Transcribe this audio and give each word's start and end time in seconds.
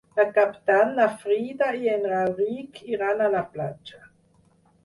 Per 0.17 0.23
Cap 0.35 0.53
d'Any 0.69 0.95
na 0.99 1.05
Frida 1.25 1.67
i 1.83 1.91
en 1.97 2.09
Rauric 2.13 2.81
iran 2.97 3.23
a 3.23 3.29
la 3.37 3.43
platja. 3.55 4.03